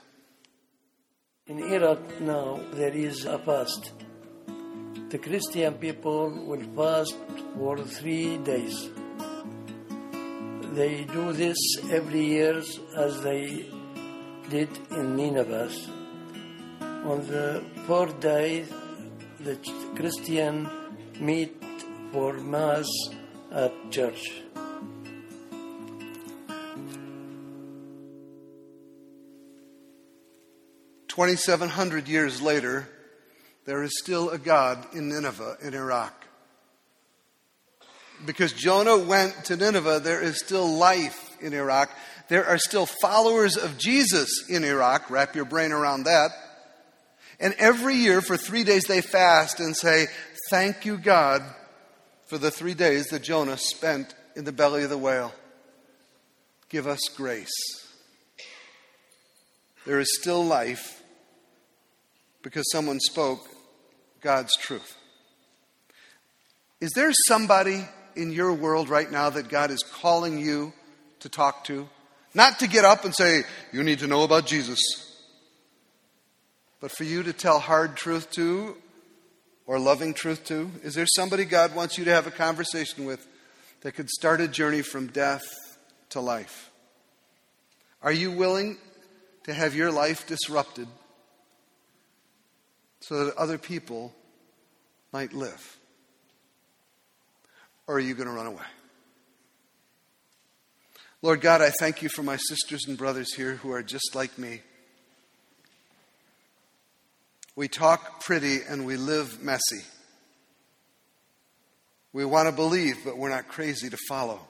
In 1.50 1.58
Iraq 1.58 2.20
now, 2.20 2.60
there 2.74 2.92
is 2.94 3.24
a 3.24 3.36
fast. 3.36 3.92
The 5.08 5.18
Christian 5.18 5.74
people 5.84 6.30
will 6.48 6.62
fast 6.76 7.16
for 7.56 7.76
three 7.78 8.36
days. 8.38 8.76
They 10.78 11.06
do 11.12 11.32
this 11.32 11.58
every 11.90 12.24
year 12.24 12.62
as 12.96 13.20
they 13.22 13.66
did 14.48 14.78
in 14.92 15.16
Nineveh. 15.16 15.72
On 17.14 17.26
the 17.26 17.64
fourth 17.84 18.20
day, 18.20 18.64
the 19.40 19.56
Christian 19.96 20.70
meet 21.18 21.56
for 22.12 22.34
Mass 22.34 22.86
at 23.50 23.72
church. 23.90 24.22
Twenty-seven 31.10 31.68
hundred 31.68 32.06
years 32.06 32.40
later, 32.40 32.88
there 33.66 33.82
is 33.82 33.98
still 33.98 34.30
a 34.30 34.38
God 34.38 34.86
in 34.94 35.08
Nineveh 35.08 35.56
in 35.60 35.74
Iraq 35.74 36.20
because 38.26 38.52
Jonah 38.52 38.98
went 38.98 39.46
to 39.46 39.56
Nineveh, 39.56 40.00
there 40.00 40.22
is 40.22 40.38
still 40.38 40.68
life 40.68 41.36
in 41.40 41.54
Iraq. 41.54 41.90
There 42.28 42.44
are 42.44 42.58
still 42.58 42.86
followers 42.86 43.56
of 43.56 43.78
Jesus 43.78 44.48
in 44.48 44.64
Iraq. 44.64 45.10
Wrap 45.10 45.34
your 45.34 45.44
brain 45.44 45.72
around 45.72 46.04
that. 46.04 46.30
And 47.38 47.54
every 47.58 47.94
year 47.94 48.20
for 48.20 48.36
three 48.36 48.64
days 48.64 48.84
they 48.84 49.00
fast 49.00 49.60
and 49.60 49.76
say, 49.76 50.06
Thank 50.50 50.84
you, 50.84 50.98
God, 50.98 51.42
for 52.26 52.38
the 52.38 52.50
three 52.50 52.74
days 52.74 53.06
that 53.06 53.22
Jonah 53.22 53.56
spent 53.56 54.14
in 54.36 54.44
the 54.44 54.52
belly 54.52 54.82
of 54.84 54.90
the 54.90 54.98
whale. 54.98 55.32
Give 56.68 56.86
us 56.86 57.00
grace. 57.16 57.50
There 59.86 59.98
is 59.98 60.18
still 60.20 60.44
life 60.44 60.99
because 62.42 62.70
someone 62.70 63.00
spoke 63.00 63.48
God's 64.20 64.56
truth. 64.56 64.96
Is 66.80 66.90
there 66.94 67.12
somebody 67.28 67.86
in 68.16 68.32
your 68.32 68.52
world 68.52 68.88
right 68.88 69.10
now 69.10 69.30
that 69.30 69.48
God 69.48 69.70
is 69.70 69.82
calling 69.82 70.38
you 70.38 70.72
to 71.20 71.28
talk 71.28 71.64
to? 71.64 71.88
Not 72.34 72.58
to 72.60 72.68
get 72.68 72.84
up 72.84 73.04
and 73.04 73.14
say, 73.14 73.42
You 73.72 73.82
need 73.82 73.98
to 74.00 74.06
know 74.06 74.22
about 74.22 74.46
Jesus, 74.46 74.78
but 76.80 76.90
for 76.90 77.04
you 77.04 77.22
to 77.22 77.32
tell 77.32 77.58
hard 77.58 77.96
truth 77.96 78.30
to 78.32 78.76
or 79.66 79.78
loving 79.78 80.14
truth 80.14 80.44
to? 80.46 80.70
Is 80.82 80.94
there 80.94 81.06
somebody 81.06 81.44
God 81.44 81.74
wants 81.74 81.98
you 81.98 82.04
to 82.06 82.12
have 82.12 82.26
a 82.26 82.30
conversation 82.30 83.04
with 83.04 83.26
that 83.82 83.92
could 83.92 84.08
start 84.08 84.40
a 84.40 84.48
journey 84.48 84.82
from 84.82 85.08
death 85.08 85.42
to 86.10 86.20
life? 86.20 86.70
Are 88.02 88.12
you 88.12 88.30
willing 88.30 88.78
to 89.44 89.52
have 89.52 89.74
your 89.74 89.90
life 89.92 90.26
disrupted 90.26 90.88
so 93.00 93.24
that 93.24 93.36
other 93.36 93.58
people 93.58 94.14
might 95.12 95.32
live? 95.32 95.78
Or 97.86 97.96
are 97.96 98.00
you 98.00 98.14
going 98.14 98.28
to 98.28 98.34
run 98.34 98.46
away? 98.46 98.64
Lord 101.22 101.40
God, 101.40 101.60
I 101.60 101.70
thank 101.70 102.02
you 102.02 102.08
for 102.08 102.22
my 102.22 102.36
sisters 102.36 102.86
and 102.86 102.96
brothers 102.96 103.34
here 103.34 103.56
who 103.56 103.72
are 103.72 103.82
just 103.82 104.14
like 104.14 104.38
me. 104.38 104.62
We 107.54 107.68
talk 107.68 108.22
pretty 108.22 108.60
and 108.66 108.86
we 108.86 108.96
live 108.96 109.42
messy. 109.42 109.84
We 112.12 112.24
want 112.24 112.48
to 112.48 112.52
believe, 112.52 113.04
but 113.04 113.18
we're 113.18 113.28
not 113.28 113.48
crazy 113.48 113.90
to 113.90 113.98
follow. 114.08 114.40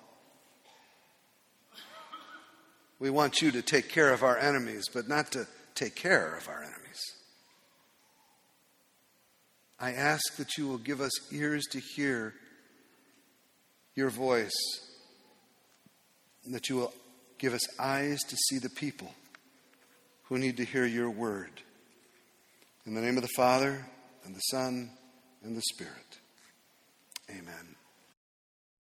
We 3.00 3.10
want 3.10 3.42
you 3.42 3.50
to 3.52 3.62
take 3.62 3.88
care 3.88 4.12
of 4.12 4.22
our 4.22 4.38
enemies, 4.38 4.84
but 4.92 5.08
not 5.08 5.32
to 5.32 5.46
take 5.74 5.96
care 5.96 6.36
of 6.36 6.48
our 6.48 6.62
enemies. 6.62 7.00
I 9.80 9.92
ask 9.92 10.36
that 10.36 10.58
you 10.58 10.68
will 10.68 10.78
give 10.78 11.00
us 11.00 11.32
ears 11.32 11.64
to 11.72 11.80
hear 11.80 12.34
your 13.94 14.10
voice, 14.10 14.52
and 16.44 16.54
that 16.54 16.68
you 16.68 16.76
will 16.76 16.92
give 17.38 17.54
us 17.54 17.80
eyes 17.80 18.20
to 18.28 18.36
see 18.36 18.58
the 18.58 18.68
people 18.68 19.14
who 20.24 20.38
need 20.38 20.58
to 20.58 20.64
hear 20.64 20.84
your 20.84 21.10
word. 21.10 21.50
In 22.84 22.94
the 22.94 23.00
name 23.00 23.16
of 23.16 23.22
the 23.22 23.30
Father, 23.36 23.86
and 24.24 24.34
the 24.34 24.40
Son, 24.40 24.90
and 25.42 25.56
the 25.56 25.62
Spirit. 25.62 26.18
Amen. 27.30 27.79